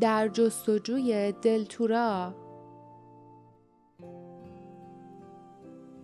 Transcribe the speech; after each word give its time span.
در 0.00 0.28
جستجوی 0.28 1.32
دلتورا 1.42 2.34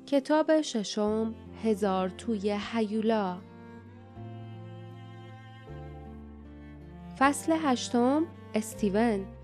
کتاب 0.06 0.60
ششم 0.60 1.34
هزار 1.64 2.08
توی 2.08 2.58
هیولا. 2.72 3.38
فصل 7.18 7.52
هشتم 7.62 8.26
استیون. 8.54 9.37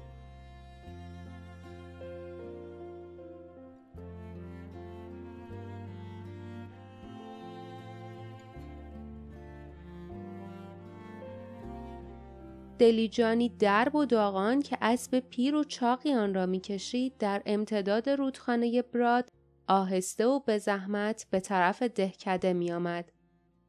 دلیجانی 12.78 13.48
درب 13.48 13.94
و 13.94 14.04
داغان 14.04 14.62
که 14.62 14.78
اسب 14.82 15.20
پیر 15.20 15.54
و 15.54 15.64
چاقی 15.64 16.12
آن 16.12 16.34
را 16.34 16.46
می‌کشید 16.46 17.18
در 17.18 17.42
امتداد 17.46 18.10
رودخانه 18.10 18.82
براد 18.82 19.28
آهسته 19.68 20.26
و 20.26 20.40
به 20.40 20.58
زحمت 20.58 21.26
به 21.30 21.40
طرف 21.40 21.82
دهکده 21.82 22.52
می 22.52 22.72
آمد. 22.72 23.12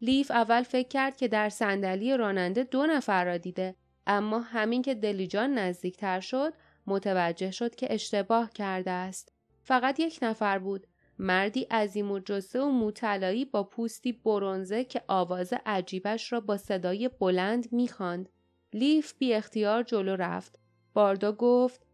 لیف 0.01 0.31
اول 0.31 0.63
فکر 0.63 0.87
کرد 0.87 1.17
که 1.17 1.27
در 1.27 1.49
صندلی 1.49 2.17
راننده 2.17 2.63
دو 2.63 2.85
نفر 2.85 3.25
را 3.25 3.37
دیده 3.37 3.75
اما 4.07 4.39
همین 4.39 4.81
که 4.81 4.95
دلیجان 4.95 5.53
نزدیکتر 5.53 6.19
شد 6.19 6.53
متوجه 6.87 7.51
شد 7.51 7.75
که 7.75 7.93
اشتباه 7.93 8.49
کرده 8.49 8.91
است. 8.91 9.33
فقط 9.63 9.99
یک 9.99 10.19
نفر 10.21 10.59
بود. 10.59 10.87
مردی 11.19 11.61
عظیم 11.61 12.11
و 12.11 12.19
جسه 12.19 12.61
و 12.61 12.69
موطلایی 12.69 13.45
با 13.45 13.63
پوستی 13.63 14.11
برونزه 14.11 14.83
که 14.83 15.01
آواز 15.07 15.53
عجیبش 15.65 16.33
را 16.33 16.39
با 16.39 16.57
صدای 16.57 17.09
بلند 17.19 17.73
می‌خواند. 17.73 18.29
لیف 18.75 19.13
بی 19.17 19.33
اختیار 19.33 19.83
جلو 19.83 20.15
رفت. 20.15 20.59
باردا 20.93 21.31
گفت 21.31 21.85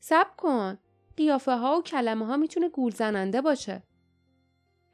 سب 0.00 0.26
کن. 0.36 0.78
قیافه 1.16 1.52
ها 1.52 1.78
و 1.78 1.82
کلمه 1.82 2.26
ها 2.26 2.36
می‌تونه 2.36 2.68
گول 2.68 2.92
زننده 2.92 3.40
باشه. 3.40 3.82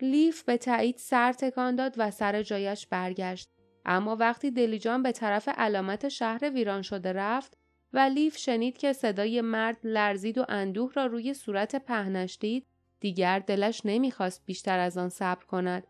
لیف 0.01 0.43
به 0.43 0.57
تایید 0.57 0.97
سر 0.97 1.33
تکان 1.33 1.77
داد 1.77 1.95
و 1.97 2.11
سر 2.11 2.43
جایش 2.43 2.87
برگشت. 2.87 3.51
اما 3.85 4.17
وقتی 4.17 4.51
دلیجان 4.51 5.03
به 5.03 5.13
طرف 5.13 5.49
علامت 5.49 6.09
شهر 6.09 6.51
ویران 6.51 6.83
شده 6.83 7.13
رفت 7.13 7.59
و 7.93 7.99
لیف 7.99 8.37
شنید 8.37 8.79
که 8.79 8.93
صدای 8.93 9.41
مرد 9.41 9.77
لرزید 9.85 10.39
و 10.39 10.45
اندوه 10.49 10.93
را 10.93 11.07
روی 11.07 11.35
صورت 11.35 11.77
پهنش 11.77 12.39
دید 12.41 12.67
دیگر 13.01 13.39
دلش 13.39 13.83
نمی‌خواست 13.85 14.43
بیشتر 14.47 14.79
از 14.79 14.99
آن 14.99 15.09
صبر 15.09 15.45
کند. 15.45 15.87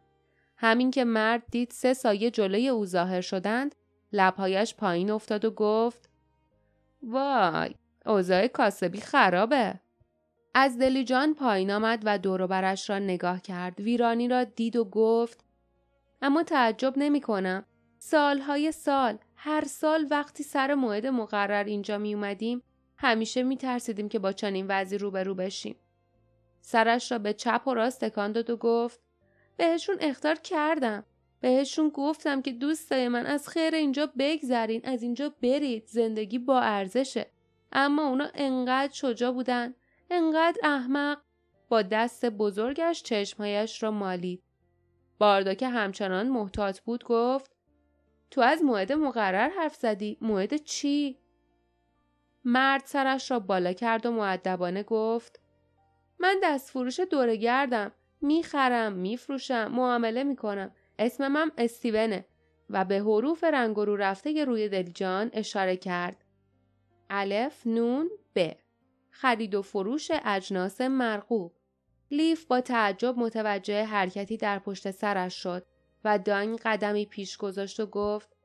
همین 0.56 0.90
که 0.90 1.04
مرد 1.04 1.42
دید 1.50 1.70
سه 1.70 1.94
سایه 1.94 2.30
جلوی 2.30 2.68
او 2.68 2.86
ظاهر 2.86 3.20
شدند 3.20 3.74
لبهایش 4.12 4.74
پایین 4.74 5.10
افتاد 5.10 5.44
و 5.44 5.50
گفت 5.50 6.08
وای 7.02 7.74
اوضاع 8.06 8.46
کاسبی 8.46 9.00
خرابه. 9.00 9.74
از 10.54 10.78
دلیجان 10.78 11.34
پایین 11.34 11.70
آمد 11.70 12.02
و 12.04 12.18
دوروبرش 12.18 12.90
را 12.90 12.98
نگاه 12.98 13.40
کرد. 13.40 13.80
ویرانی 13.80 14.28
را 14.28 14.44
دید 14.44 14.76
و 14.76 14.84
گفت 14.84 15.44
اما 16.22 16.42
تعجب 16.42 16.94
نمی 16.96 17.20
کنم 17.20 17.64
سالهای 17.98 18.72
سال 18.72 19.18
هر 19.36 19.64
سال 19.64 20.06
وقتی 20.10 20.42
سر 20.42 20.74
موعد 20.74 21.06
مقرر 21.06 21.64
اینجا 21.64 21.98
می 21.98 22.14
اومدیم 22.14 22.62
همیشه 22.96 23.42
می 23.42 23.56
ترسیدیم 23.56 24.08
که 24.08 24.18
با 24.18 24.32
چنین 24.32 24.66
وضعی 24.68 24.98
روبرو 24.98 25.34
بشیم. 25.34 25.76
سرش 26.60 27.12
را 27.12 27.18
به 27.18 27.32
چپ 27.32 27.62
و 27.66 27.74
راست 27.74 28.04
تکان 28.04 28.32
داد 28.32 28.50
و 28.50 28.56
گفت 28.56 29.00
بهشون 29.56 29.96
اختار 30.00 30.34
کردم. 30.34 31.04
بهشون 31.40 31.88
گفتم 31.88 32.42
که 32.42 32.52
دوستای 32.52 33.08
من 33.08 33.26
از 33.26 33.48
خیر 33.48 33.74
اینجا 33.74 34.12
بگذرین 34.18 34.80
از 34.84 35.02
اینجا 35.02 35.34
برید 35.42 35.86
زندگی 35.86 36.38
با 36.38 36.60
ارزشه. 36.60 37.26
اما 37.72 38.08
اونا 38.08 38.28
انقدر 38.34 38.92
شجا 38.92 39.32
بودن 39.32 39.74
انقدر 40.10 40.58
احمق 40.62 41.18
با 41.68 41.82
دست 41.82 42.26
بزرگش 42.26 43.02
چشمهایش 43.02 43.82
را 43.82 43.90
مالید. 43.90 44.42
باردا 45.18 45.54
که 45.54 45.68
همچنان 45.68 46.28
محتاط 46.28 46.80
بود 46.80 47.04
گفت 47.04 47.56
تو 48.30 48.40
از 48.40 48.62
موعد 48.62 48.92
مقرر 48.92 49.48
حرف 49.48 49.74
زدی 49.74 50.18
موعد 50.20 50.56
چی؟ 50.56 51.18
مرد 52.44 52.82
سرش 52.84 53.30
را 53.30 53.38
بالا 53.38 53.72
کرد 53.72 54.06
و 54.06 54.10
معدبانه 54.10 54.82
گفت 54.82 55.40
من 56.18 56.40
دست 56.42 56.70
فروش 56.70 57.00
دورگردم 57.00 57.92
می‌خرم 58.20 58.92
میفروشم 58.92 59.72
معامله 59.72 60.24
می‌کنم. 60.24 60.72
اسم 61.00 61.28
من 61.28 61.52
استیونه 61.58 62.24
و 62.70 62.84
به 62.84 62.98
حروف 62.98 63.44
رنگ 63.44 63.76
رو 63.76 63.96
رفته 63.96 64.44
روی 64.44 64.68
دلجان 64.68 65.30
اشاره 65.32 65.76
کرد. 65.76 66.24
الف 67.10 67.66
نون 67.66 68.10
ب 68.36 68.52
خرید 69.10 69.54
و 69.54 69.62
فروش 69.62 70.10
اجناس 70.24 70.80
مرغوب 70.80 71.52
لیف 72.10 72.44
با 72.44 72.60
تعجب 72.60 73.18
متوجه 73.18 73.84
حرکتی 73.84 74.36
در 74.36 74.58
پشت 74.58 74.90
سرش 74.90 75.34
شد 75.34 75.66
و 76.04 76.18
داین 76.18 76.56
قدمی 76.56 77.06
پیش 77.06 77.36
گذاشت 77.36 77.80
و 77.80 77.86
گفت 77.86 78.36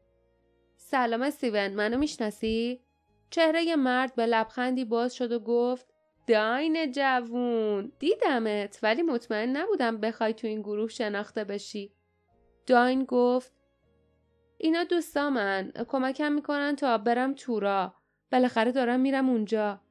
سلام 0.75 1.21
استیون 1.21 1.67
منو 1.67 1.97
می‌شناسی؟ 1.97 2.81
چهره 3.29 3.75
مرد 3.75 4.15
به 4.15 4.25
لبخندی 4.25 4.85
باز 4.85 5.15
شد 5.15 5.31
و 5.31 5.39
گفت 5.39 5.87
داین 6.27 6.91
جوون 6.91 7.91
دیدمت 7.99 8.79
ولی 8.83 9.01
مطمئن 9.01 9.57
نبودم 9.57 9.97
بخوای 9.97 10.33
تو 10.33 10.47
این 10.47 10.61
گروه 10.61 10.89
شناخته 10.89 11.43
بشی 11.43 11.94
داین 12.65 13.03
گفت 13.03 13.53
اینا 14.57 14.83
دوستامن 14.83 15.71
کمکم 15.87 16.31
می‌کنن 16.31 16.75
تا 16.75 16.97
برم 16.97 17.33
تورا. 17.33 17.93
بالاخره 18.31 18.71
دارم 18.71 18.99
میرم 18.99 19.29
اونجا. 19.29 19.81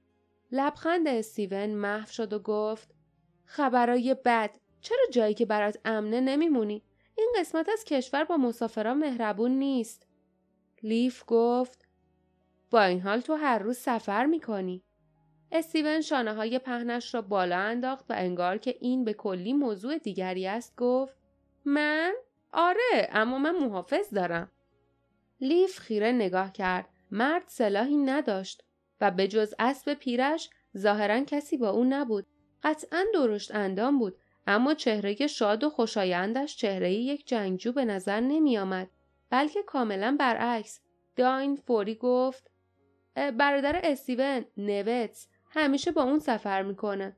لبخند 0.52 1.08
استیون 1.08 1.74
محو 1.74 2.06
شد 2.06 2.32
و 2.32 2.38
گفت 2.38 2.94
خبرای 3.44 4.16
بد 4.24 4.50
چرا 4.80 5.06
جایی 5.12 5.34
که 5.34 5.46
برات 5.46 5.78
امنه 5.84 6.20
نمیمونی؟ 6.20 6.82
این 7.18 7.32
قسمت 7.38 7.68
از 7.68 7.84
کشور 7.84 8.24
با 8.24 8.36
مسافران 8.36 8.98
مهربون 8.98 9.50
نیست. 9.50 10.06
لیف 10.82 11.24
گفت 11.26 11.88
با 12.70 12.82
این 12.82 13.00
حال 13.00 13.20
تو 13.20 13.34
هر 13.34 13.58
روز 13.58 13.76
سفر 13.76 14.26
می‌کنی. 14.26 14.82
استیون 15.52 16.00
شانه 16.00 16.34
های 16.34 16.58
پهنش 16.58 17.14
را 17.14 17.22
بالا 17.22 17.56
انداخت 17.56 18.10
و 18.10 18.14
انگار 18.16 18.58
که 18.58 18.74
این 18.80 19.04
به 19.04 19.12
کلی 19.12 19.52
موضوع 19.52 19.98
دیگری 19.98 20.46
است 20.46 20.76
گفت 20.76 21.16
من؟ 21.64 22.14
آره 22.54 23.08
اما 23.12 23.38
من 23.38 23.56
محافظ 23.56 24.14
دارم. 24.14 24.50
لیف 25.40 25.78
خیره 25.78 26.12
نگاه 26.12 26.52
کرد. 26.52 26.88
مرد 27.10 27.42
سلاحی 27.46 27.96
نداشت 27.96 28.64
و 29.00 29.10
به 29.10 29.28
جز 29.28 29.54
اسب 29.58 29.94
پیرش 29.94 30.50
ظاهرا 30.78 31.24
کسی 31.24 31.56
با 31.56 31.70
او 31.70 31.84
نبود. 31.84 32.26
قطعا 32.62 33.04
درشت 33.14 33.54
اندام 33.54 33.98
بود 33.98 34.16
اما 34.46 34.74
چهره 34.74 35.26
شاد 35.26 35.64
و 35.64 35.70
خوشایندش 35.70 36.56
چهره 36.56 36.92
یک 36.92 37.28
جنگجو 37.28 37.72
به 37.72 37.84
نظر 37.84 38.20
نمی 38.20 38.58
آمد. 38.58 38.90
بلکه 39.30 39.62
کاملا 39.62 40.16
برعکس. 40.18 40.80
داین 41.16 41.56
فوری 41.56 41.94
گفت 41.94 42.50
برادر 43.14 43.80
استیون 43.84 44.44
نوتس 44.56 45.28
همیشه 45.50 45.90
با 45.90 46.02
اون 46.02 46.18
سفر 46.18 46.62
می‌کنه. 46.62 47.16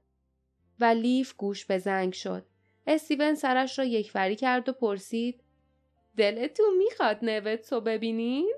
و 0.81 0.85
لیف 0.85 1.35
گوش 1.35 1.65
به 1.65 1.79
زنگ 1.79 2.13
شد. 2.13 2.47
استیون 2.87 3.35
سرش 3.35 3.79
را 3.79 3.85
یکوری 3.85 4.37
کرد 4.37 4.69
و 4.69 4.73
پرسید 4.73 5.41
دلتون 6.17 6.77
می‌خواد 6.77 7.19
نوتسو 7.23 7.81
ببینین؟ 7.81 8.55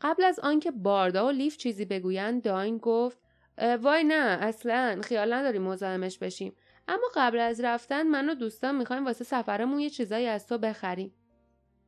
قبل 0.00 0.24
از 0.24 0.40
آنکه 0.40 0.70
باردا 0.70 1.26
و 1.26 1.30
لیف 1.30 1.56
چیزی 1.56 1.84
بگویند 1.84 2.42
داین 2.42 2.78
گفت 2.78 3.18
وای 3.82 4.04
نه 4.04 4.38
اصلا 4.40 5.00
خیال 5.04 5.32
نداریم 5.32 5.62
مزاحمش 5.62 6.18
بشیم. 6.18 6.56
اما 6.88 7.06
قبل 7.14 7.38
از 7.38 7.60
رفتن 7.60 8.02
من 8.02 8.28
و 8.28 8.34
دوستان 8.34 8.74
می‌خوایم 8.74 9.04
واسه 9.04 9.24
سفرمون 9.24 9.80
یه 9.80 9.90
چیزایی 9.90 10.26
از 10.26 10.46
تو 10.46 10.58
بخریم. 10.58 11.14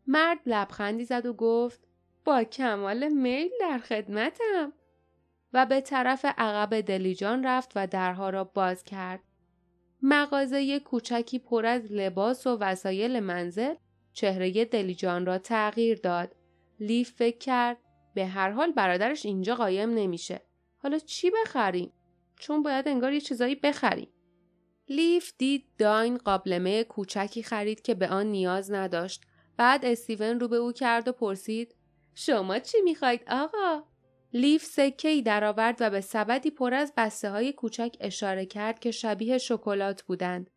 مرد 0.06 0.38
لبخندی 0.46 1.04
زد 1.04 1.26
و 1.26 1.32
گفت 1.32 1.80
با 2.24 2.44
کمال 2.44 3.08
میل 3.08 3.50
در 3.60 3.78
خدمتم. 3.78 4.72
و 5.52 5.66
به 5.66 5.80
طرف 5.80 6.24
عقب 6.24 6.80
دلیجان 6.80 7.46
رفت 7.46 7.72
و 7.76 7.86
درها 7.86 8.30
را 8.30 8.44
باز 8.44 8.84
کرد. 8.84 9.20
مغازه 10.02 10.80
کوچکی 10.80 11.38
پر 11.38 11.66
از 11.66 11.92
لباس 11.92 12.46
و 12.46 12.56
وسایل 12.60 13.20
منزل 13.20 13.74
چهره 14.12 14.64
دلیجان 14.64 15.26
را 15.26 15.38
تغییر 15.38 15.98
داد. 15.98 16.36
لیف 16.80 17.10
فکر 17.10 17.38
کرد 17.38 17.78
به 18.14 18.26
هر 18.26 18.50
حال 18.50 18.72
برادرش 18.72 19.26
اینجا 19.26 19.54
قایم 19.54 19.90
نمیشه. 19.90 20.42
حالا 20.76 20.98
چی 20.98 21.30
بخریم؟ 21.30 21.92
چون 22.36 22.62
باید 22.62 22.88
انگار 22.88 23.12
یه 23.12 23.20
چیزایی 23.20 23.54
بخریم. 23.54 24.08
لیف 24.88 25.32
دید 25.38 25.64
داین 25.78 26.18
قابلمه 26.18 26.84
کوچکی 26.84 27.42
خرید 27.42 27.82
که 27.82 27.94
به 27.94 28.08
آن 28.08 28.26
نیاز 28.26 28.70
نداشت. 28.70 29.22
بعد 29.56 29.84
استیون 29.84 30.40
رو 30.40 30.48
به 30.48 30.56
او 30.56 30.72
کرد 30.72 31.08
و 31.08 31.12
پرسید 31.12 31.74
شما 32.14 32.58
چی 32.58 32.80
می‌خواید 32.80 33.20
آقا؟ 33.30 33.82
لیف 34.32 34.64
سکه 34.64 35.08
ای 35.08 35.22
درآورد 35.22 35.76
و 35.80 35.90
به 35.90 36.00
سبدی 36.00 36.50
پر 36.50 36.74
از 36.74 36.92
بسته 36.96 37.30
های 37.30 37.52
کوچک 37.52 37.96
اشاره 38.00 38.46
کرد 38.46 38.78
که 38.78 38.90
شبیه 38.90 39.38
شکلات 39.38 40.02
بودند. 40.02 40.50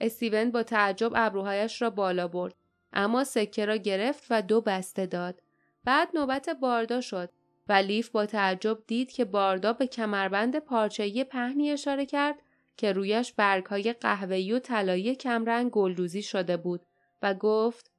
استیون 0.00 0.50
با 0.50 0.62
تعجب 0.62 1.12
ابروهایش 1.14 1.82
را 1.82 1.90
بالا 1.90 2.28
برد 2.28 2.54
اما 2.92 3.24
سکه 3.24 3.64
را 3.64 3.76
گرفت 3.76 4.26
و 4.30 4.42
دو 4.42 4.60
بسته 4.60 5.06
داد. 5.06 5.42
بعد 5.84 6.08
نوبت 6.14 6.48
باردا 6.48 7.00
شد. 7.00 7.30
و 7.68 7.72
لیف 7.72 8.08
با 8.08 8.26
تعجب 8.26 8.78
دید 8.86 9.12
که 9.12 9.24
باردا 9.24 9.72
به 9.72 9.86
کمربند 9.86 10.58
پارچه‌ای 10.58 11.24
پهنی 11.24 11.70
اشاره 11.70 12.06
کرد 12.06 12.36
که 12.76 12.92
رویش 12.92 13.32
برگهای 13.32 13.92
قهوه‌ای 13.92 14.52
و 14.52 14.58
طلایی 14.58 15.14
کمرنگ 15.14 15.70
گلدوزی 15.70 16.22
شده 16.22 16.56
بود 16.56 16.86
و 17.22 17.34
گفت 17.34 17.90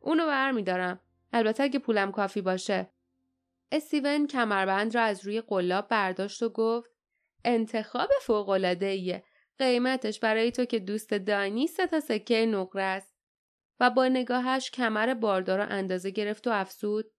اونو 0.00 0.26
برمیدارم 0.26 1.00
البته 1.32 1.62
اگه 1.62 1.78
پولم 1.78 2.12
کافی 2.12 2.40
باشه 2.40 2.90
استیون 3.72 4.26
کمربند 4.26 4.94
را 4.94 5.02
از 5.02 5.26
روی 5.26 5.40
قلاب 5.40 5.88
برداشت 5.88 6.42
و 6.42 6.48
گفت 6.48 6.90
انتخاب 7.44 8.10
فوق‌العاده‌ایه. 8.22 9.24
قیمتش 9.58 10.20
برای 10.20 10.50
تو 10.50 10.64
که 10.64 10.78
دوست 10.78 11.14
دانی 11.14 11.66
سه 11.66 11.86
تا 11.86 12.00
سکه 12.00 12.46
نقره 12.46 12.82
است. 12.82 13.18
و 13.80 13.90
با 13.90 14.08
نگاهش 14.08 14.70
کمر 14.70 15.14
باردا 15.14 15.56
را 15.56 15.64
اندازه 15.64 16.10
گرفت 16.10 16.46
و 16.46 16.50
افسود 16.50 17.10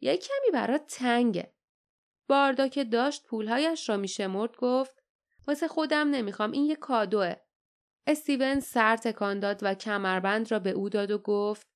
یک 0.00 0.20
کمی 0.20 0.50
برات 0.52 0.86
تنگه. 0.86 1.54
باردا 2.28 2.68
که 2.68 2.84
داشت 2.84 3.26
پولهایش 3.26 3.88
را 3.88 3.96
میشمرد 3.96 4.56
گفت 4.56 5.02
واسه 5.46 5.68
خودم 5.68 6.10
نمی‌خوام 6.10 6.52
این 6.52 6.64
یه 6.64 6.76
کادوه. 6.76 7.34
استیون 8.06 8.60
سر 8.60 8.96
تکان 8.96 9.40
داد 9.40 9.58
و 9.62 9.74
کمربند 9.74 10.52
را 10.52 10.58
به 10.58 10.70
او 10.70 10.88
داد 10.88 11.10
و 11.10 11.18
گفت 11.18 11.66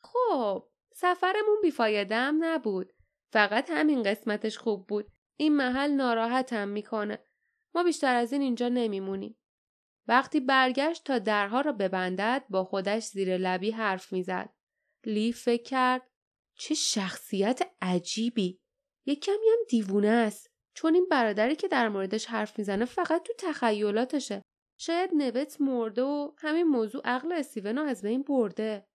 خب 0.00 0.68
سفرمون 0.94 1.60
بیفایدم 1.62 2.38
نبود. 2.40 2.92
فقط 3.32 3.70
همین 3.70 4.02
قسمتش 4.02 4.58
خوب 4.58 4.86
بود. 4.86 5.06
این 5.36 5.56
محل 5.56 5.90
ناراحتم 5.90 6.68
می‌کنه. 6.68 7.18
ما 7.74 7.82
بیشتر 7.82 8.14
از 8.14 8.32
این 8.32 8.42
اینجا 8.42 8.68
نمیمونیم. 8.68 9.36
وقتی 10.08 10.40
برگشت 10.40 11.04
تا 11.04 11.18
درها 11.18 11.60
را 11.60 11.72
ببندد 11.72 12.44
با 12.50 12.64
خودش 12.64 13.04
زیر 13.04 13.36
لبی 13.36 13.70
حرف 13.70 14.12
می‌زد. 14.12 14.54
لیف 15.04 15.42
فکر 15.42 15.62
کرد 15.62 16.02
چه 16.58 16.74
شخصیت 16.74 17.60
عجیبی. 17.82 18.60
یک 19.06 19.24
کمی 19.24 19.48
هم 19.52 19.58
دیوونه 19.68 20.08
است. 20.08 20.50
چون 20.74 20.94
این 20.94 21.06
برادری 21.10 21.56
که 21.56 21.68
در 21.68 21.88
موردش 21.88 22.26
حرف 22.26 22.58
می‌زنه 22.58 22.84
فقط 22.84 23.22
تو 23.22 23.32
تخیلاتشه. 23.38 24.42
شاید 24.78 25.14
نوت 25.14 25.60
مرده 25.60 26.02
و 26.02 26.32
همین 26.38 26.66
موضوع 26.66 27.02
عقل 27.04 27.32
استیون 27.32 27.78
از 27.78 28.02
بین 28.02 28.22
برده. 28.22 28.86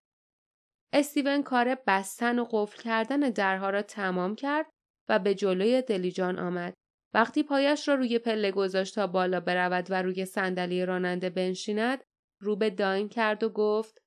استیون 0.93 1.43
کار 1.43 1.77
بستن 1.87 2.39
و 2.39 2.45
قفل 2.51 2.81
کردن 2.81 3.19
درها 3.19 3.69
را 3.69 3.81
تمام 3.81 4.35
کرد 4.35 4.65
و 5.09 5.19
به 5.19 5.35
جلوی 5.35 5.81
دلیجان 5.81 6.39
آمد. 6.39 6.73
وقتی 7.13 7.43
پایش 7.43 7.87
را 7.87 7.95
روی 7.95 8.19
پله 8.19 8.51
گذاشت 8.51 8.95
تا 8.95 9.07
بالا 9.07 9.39
برود 9.39 9.91
و 9.91 10.01
روی 10.01 10.25
صندلی 10.25 10.85
راننده 10.85 11.29
بنشیند 11.29 12.03
رو 12.39 12.55
به 12.55 12.69
داین 12.69 13.09
کرد 13.09 13.43
و 13.43 13.49
گفت 13.49 14.01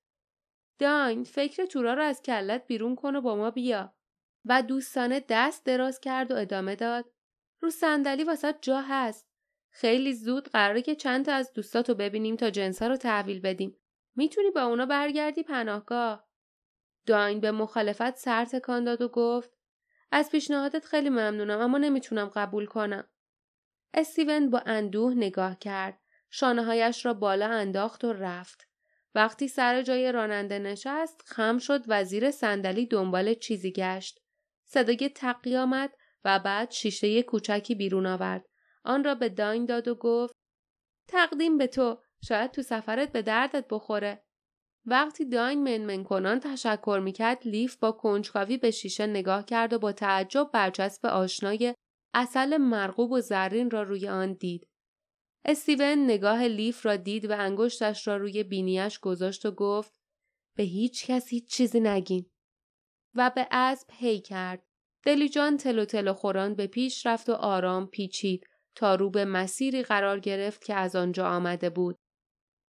داین 0.78 1.24
فکر 1.24 1.64
تورا 1.64 1.94
را 1.94 2.04
از 2.04 2.22
کلت 2.22 2.66
بیرون 2.66 2.94
کن 2.94 3.16
و 3.16 3.20
با 3.20 3.36
ما 3.36 3.50
بیا. 3.50 3.94
و 4.44 4.62
دوستانه 4.62 5.24
دست 5.28 5.66
دراز 5.66 6.00
کرد 6.00 6.30
و 6.30 6.36
ادامه 6.36 6.76
داد 6.76 7.12
رو 7.60 7.70
صندلی 7.70 8.24
واسه 8.24 8.54
جا 8.60 8.80
هست. 8.80 9.28
خیلی 9.70 10.14
زود 10.14 10.48
قراره 10.48 10.82
که 10.82 10.94
چند 10.94 11.24
تا 11.24 11.32
از 11.32 11.52
دوستاتو 11.52 11.94
ببینیم 11.94 12.36
تا 12.36 12.50
جنسا 12.50 12.86
رو 12.86 12.96
تحویل 12.96 13.40
بدیم. 13.40 13.76
می‌تونی 14.16 14.50
با 14.50 14.62
اونا 14.62 14.86
برگردی 14.86 15.42
پناهگاه. 15.42 16.31
داین 17.06 17.40
به 17.40 17.50
مخالفت 17.50 18.16
سر 18.16 18.44
تکان 18.44 18.84
داد 18.84 19.02
و 19.02 19.08
گفت 19.08 19.50
از 20.10 20.30
پیشنهادت 20.30 20.84
خیلی 20.84 21.08
ممنونم 21.08 21.60
اما 21.60 21.78
نمی‌تونم 21.78 22.26
قبول 22.34 22.66
کنم. 22.66 23.08
استیون 23.94 24.50
با 24.50 24.62
اندوه 24.66 25.14
نگاه 25.14 25.58
کرد. 25.58 25.98
شانههایش 26.30 27.06
را 27.06 27.14
بالا 27.14 27.46
انداخت 27.46 28.04
و 28.04 28.12
رفت. 28.12 28.68
وقتی 29.14 29.48
سر 29.48 29.82
جای 29.82 30.12
راننده 30.12 30.58
نشست 30.58 31.22
خم 31.26 31.58
شد 31.58 31.84
و 31.88 32.04
زیر 32.04 32.30
صندلی 32.30 32.86
دنبال 32.86 33.34
چیزی 33.34 33.72
گشت. 33.72 34.20
صدای 34.64 35.08
تقی 35.08 35.56
آمد 35.56 35.90
و 36.24 36.38
بعد 36.38 36.70
شیشه 36.70 37.22
کوچکی 37.22 37.74
بیرون 37.74 38.06
آورد. 38.06 38.46
آن 38.84 39.04
را 39.04 39.14
به 39.14 39.28
داین 39.28 39.66
داد 39.66 39.88
و 39.88 39.94
گفت 39.94 40.34
تقدیم 41.08 41.58
به 41.58 41.66
تو 41.66 42.02
شاید 42.24 42.50
تو 42.50 42.62
سفرت 42.62 43.12
به 43.12 43.22
دردت 43.22 43.64
بخوره. 43.70 44.24
وقتی 44.86 45.24
داین 45.24 45.64
منمن 45.64 46.04
کنان 46.04 46.40
تشکر 46.40 47.00
می‌کرد 47.04 47.46
لیف 47.46 47.76
با 47.76 47.92
کنجکاوی 47.92 48.56
به 48.56 48.70
شیشه 48.70 49.06
نگاه 49.06 49.44
کرد 49.44 49.72
و 49.72 49.78
با 49.78 49.92
تعجب 49.92 50.50
برچسب 50.52 51.06
آشنای 51.06 51.74
اصل 52.14 52.56
مرغوب 52.56 53.12
و 53.12 53.20
زرین 53.20 53.70
را 53.70 53.82
روی 53.82 54.08
آن 54.08 54.32
دید. 54.32 54.68
استیون 55.44 56.04
نگاه 56.04 56.42
لیف 56.42 56.86
را 56.86 56.96
دید 56.96 57.30
و 57.30 57.36
انگشتش 57.38 58.08
را 58.08 58.16
روی 58.16 58.42
بینیش 58.42 58.98
گذاشت 58.98 59.46
و 59.46 59.50
گفت 59.50 60.00
به 60.56 60.62
هیچ 60.62 61.06
کس 61.06 61.28
هیچ 61.28 61.50
چیزی 61.50 61.80
نگین. 61.80 62.30
و 63.14 63.30
به 63.34 63.48
اسب 63.50 63.88
هی 63.92 64.20
کرد. 64.20 64.66
دلیجان 65.04 65.56
تلو 65.56 65.84
تلو 65.84 66.14
خوران 66.14 66.54
به 66.54 66.66
پیش 66.66 67.06
رفت 67.06 67.28
و 67.28 67.32
آرام 67.32 67.86
پیچید 67.86 68.46
تا 68.74 68.94
رو 68.94 69.10
به 69.10 69.24
مسیری 69.24 69.82
قرار 69.82 70.20
گرفت 70.20 70.64
که 70.64 70.74
از 70.74 70.96
آنجا 70.96 71.28
آمده 71.28 71.70
بود. 71.70 71.98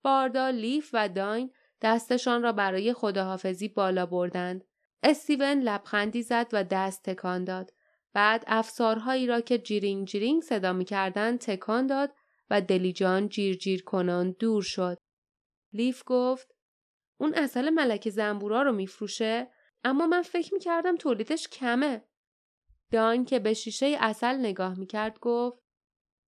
باردا، 0.05 0.51
لیف 0.51 0.91
و 0.93 1.09
داین 1.09 1.53
دستشان 1.83 2.43
را 2.43 2.53
برای 2.53 2.93
خداحافظی 2.93 3.69
بالا 3.69 4.07
بردند. 4.07 4.65
استیون 5.03 5.61
لبخندی 5.61 6.23
زد 6.23 6.49
و 6.53 6.65
دست 6.65 7.03
تکان 7.03 7.45
داد. 7.45 7.71
بعد 8.13 8.45
افسارهایی 8.47 9.27
را 9.27 9.41
که 9.41 9.59
جیرینگ 9.59 10.07
جیرینگ 10.07 10.43
صدا 10.43 10.73
می 10.73 10.85
کردن 10.85 11.37
تکان 11.37 11.87
داد 11.87 12.15
و 12.51 12.61
دلیجان 12.61 13.29
جیر 13.29 13.57
جیر 13.57 13.83
کنان 13.83 14.37
دور 14.39 14.63
شد. 14.63 14.99
لیف 15.73 16.03
گفت 16.07 16.55
اون 17.21 17.35
عسل 17.35 17.71
ملکه 17.71 18.11
زنبورا 18.11 18.63
رو 18.63 18.73
میفروشه 18.73 19.51
اما 19.85 20.07
من 20.07 20.23
فکر 20.23 20.55
می 20.55 20.61
کردم 20.61 20.97
تولیدش 20.97 21.49
کمه. 21.49 22.05
داین 22.91 23.25
که 23.25 23.39
به 23.39 23.55
شیشه 23.55 23.97
عسل 24.01 24.37
نگاه 24.37 24.79
می 24.79 24.87
کرد 24.87 25.19
گفت 25.19 25.59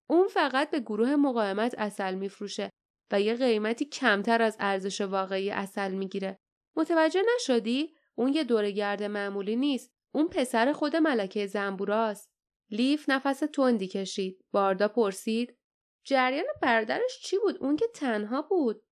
اون 0.09 0.29
فقط 0.29 0.71
به 0.71 0.81
گروه 0.81 1.17
مقاومت 1.17 1.75
اصل 1.79 2.15
میفروشه 2.15 2.71
و 3.11 3.21
یه 3.21 3.35
قیمتی 3.35 3.85
کمتر 3.85 4.43
از 4.43 4.57
ارزش 4.61 5.01
واقعی 5.01 5.51
اصل 5.51 5.95
می‌گیره. 5.95 6.39
متوجه 6.77 7.23
نشدی؟ 7.37 7.95
اون 8.15 8.33
یه 8.33 8.45
دورگرد 8.45 9.03
معمولی 9.03 9.57
نیست. 9.57 9.93
اون 10.13 10.29
پسر 10.29 10.73
خود 10.73 10.97
ملکه 10.97 11.47
زنبوراست. 11.47 12.31
لیف 12.71 13.09
نفس 13.09 13.39
تندی 13.39 13.89
کشید. 13.89 14.45
باردا 14.53 14.89
پرسید 14.89 15.59
جریان 16.05 16.47
برادرش 16.63 17.21
چی 17.23 17.39
بود؟ 17.39 17.57
اون 17.61 17.77
که 17.77 17.87
تنها 17.95 18.43
بود. 18.43 18.83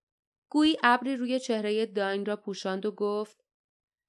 گویی 0.48 0.76
ابری 0.82 1.16
روی 1.16 1.40
چهره 1.40 1.86
داین 1.86 2.26
را 2.26 2.36
پوشاند 2.36 2.86
و 2.86 2.90
گفت 2.90 3.44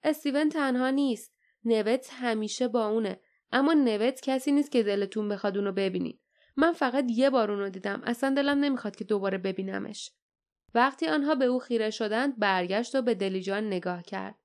استیون 0.04 0.50
تنها 0.50 0.90
نیست. 0.90 1.34
نوت 1.64 2.10
همیشه 2.12 2.68
با 2.68 2.88
اونه. 2.88 3.20
اما 3.52 3.74
نوت 3.74 4.22
کسی 4.22 4.52
نیست 4.52 4.72
که 4.72 4.84
دلتون 4.84 5.30
بخواد 5.30 5.58
اونو 5.58 5.72
ببینید. 5.72 6.23
من 6.58 6.74
فقط 6.74 7.06
یه 7.10 7.30
بار 7.30 7.52
اونو 7.52 7.70
دیدم. 7.70 8.02
اصلا 8.06 8.34
دلم 8.34 8.60
نمی‌خواد 8.60 8.96
که 8.96 9.04
دوباره 9.04 9.38
ببینمش. 9.38 10.12
وقتی 10.74 11.08
آنها 11.08 11.36
به 11.36 11.46
او 11.46 11.60
خیره 11.60 11.90
شدند 11.90 12.40
برگشت 12.40 12.96
و 12.96 13.02
به 13.02 13.16
دلیجان 13.16 13.68
نگاه 13.68 14.04
کرد. 14.04 14.36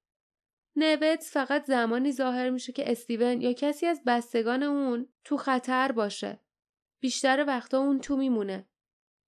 نوت 0.77 1.23
فقط 1.23 1.65
زمانی 1.65 2.13
ظاهر 2.13 2.51
میشه 2.51 2.73
که 2.73 2.91
استیون 2.91 3.41
یا 3.41 3.53
کسی 3.53 3.87
از 3.87 4.03
بستگان 4.07 4.63
اون 4.63 5.09
تو 5.25 5.37
خطر 5.37 5.93
باشه. 5.93 6.41
بیشتر 7.01 7.45
وقتا 7.49 7.79
اون 7.79 8.01
تو 8.01 8.17
میمونه. 8.17 8.69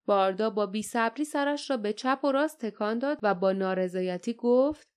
باردا 0.07 0.51
با 0.51 0.67
بیصبری 0.67 1.25
سرش 1.25 1.71
را 1.71 1.77
به 1.77 1.93
چپ 1.93 2.21
و 2.25 2.33
راست 2.33 2.59
تکان 2.59 2.99
داد 2.99 3.19
و 3.23 3.35
با 3.35 3.53
نارضایتی 3.53 4.35
گفت 4.35 4.89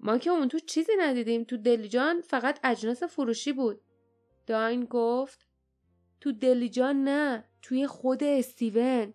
ما 0.00 0.18
که 0.18 0.30
اون 0.30 0.48
تو 0.48 0.58
چیزی 0.58 0.92
ندیدیم. 0.98 1.44
تو 1.44 1.56
دلیجان 1.56 2.20
فقط 2.20 2.60
اجناس 2.64 3.02
فروشی 3.02 3.52
بود. 3.52 3.80
داین 4.46 4.84
گفت 4.84 5.47
تو 6.20 6.32
دلیجان 6.32 7.04
نه 7.04 7.44
توی 7.62 7.86
خود 7.86 8.24
استیون 8.24 9.14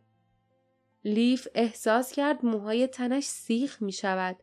لیف 1.05 1.47
احساس 1.55 2.11
کرد 2.11 2.45
موهای 2.45 2.87
تنش 2.87 3.23
سیخ 3.23 3.81
می 3.81 3.91
شود. 3.91 4.37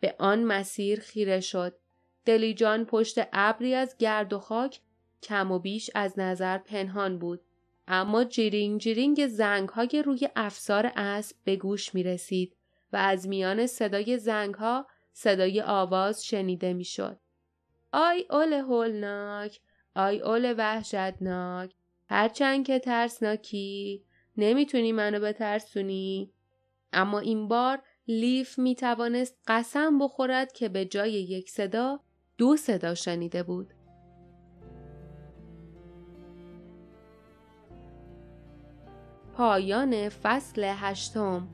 به 0.00 0.14
آن 0.18 0.44
مسیر 0.44 1.00
خیره 1.00 1.40
شد. 1.40 1.78
دلیجان 2.24 2.84
پشت 2.84 3.18
ابری 3.32 3.74
از 3.74 3.96
گرد 3.98 4.32
و 4.32 4.38
خاک 4.38 4.80
کم 5.22 5.52
و 5.52 5.58
بیش 5.58 5.90
از 5.94 6.18
نظر 6.18 6.58
پنهان 6.58 7.18
بود. 7.18 7.40
اما 7.88 8.24
جیرینگ 8.24 8.80
جیرینگ 8.80 9.26
زنگ 9.26 9.68
های 9.68 10.02
روی 10.06 10.28
افسار 10.36 10.92
اسب 10.96 11.36
به 11.44 11.56
گوش 11.56 11.94
می 11.94 12.02
رسید 12.02 12.56
و 12.92 12.96
از 12.96 13.28
میان 13.28 13.66
صدای 13.66 14.18
زنگ 14.18 14.54
ها 14.54 14.86
صدای 15.12 15.60
آواز 15.60 16.26
شنیده 16.26 16.72
می 16.72 16.84
شد. 16.84 17.20
آی 17.92 18.24
اول 18.30 18.52
هولناک، 18.52 19.60
آی 19.94 20.22
اول 20.22 20.54
وحشتناک، 20.58 21.74
هرچند 22.08 22.66
که 22.66 22.78
ترسناکی 22.78 24.04
نمی‌تونی 24.36 24.92
منو 24.92 25.20
بترسونی. 25.20 26.32
اما 26.92 27.18
این 27.18 27.48
بار 27.48 27.82
لیف 28.08 28.58
می‌توانست 28.58 29.38
قسم 29.46 29.98
بخورد 29.98 30.52
که 30.52 30.68
به 30.68 30.84
جای 30.84 31.12
یک 31.12 31.50
صدا 31.50 32.00
دو 32.38 32.56
صدا 32.56 32.94
شنیده 32.94 33.42
بود. 33.42 33.74
پایان 39.36 40.08
فصل 40.08 40.64
هشتم. 40.64 41.48